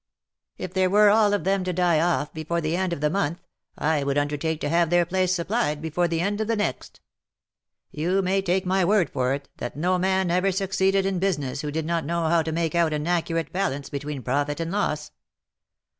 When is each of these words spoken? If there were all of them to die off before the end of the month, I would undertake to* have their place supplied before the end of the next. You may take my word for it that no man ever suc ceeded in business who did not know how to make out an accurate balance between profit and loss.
If 0.57 0.73
there 0.73 0.89
were 0.89 1.11
all 1.11 1.31
of 1.31 1.43
them 1.43 1.63
to 1.63 1.71
die 1.71 1.99
off 1.99 2.33
before 2.33 2.59
the 2.59 2.75
end 2.75 2.91
of 2.91 3.01
the 3.01 3.09
month, 3.11 3.39
I 3.77 4.03
would 4.03 4.17
undertake 4.17 4.59
to* 4.61 4.69
have 4.69 4.89
their 4.89 5.05
place 5.05 5.31
supplied 5.31 5.79
before 5.79 6.07
the 6.07 6.21
end 6.21 6.41
of 6.41 6.47
the 6.47 6.55
next. 6.55 7.01
You 7.91 8.23
may 8.23 8.41
take 8.41 8.65
my 8.65 8.83
word 8.83 9.11
for 9.11 9.35
it 9.35 9.47
that 9.57 9.77
no 9.77 9.99
man 9.99 10.31
ever 10.31 10.51
suc 10.51 10.71
ceeded 10.71 11.05
in 11.05 11.19
business 11.19 11.61
who 11.61 11.69
did 11.69 11.85
not 11.85 12.03
know 12.03 12.27
how 12.29 12.41
to 12.41 12.51
make 12.51 12.73
out 12.73 12.93
an 12.93 13.05
accurate 13.05 13.53
balance 13.53 13.89
between 13.89 14.23
profit 14.23 14.59
and 14.59 14.71
loss. 14.71 15.11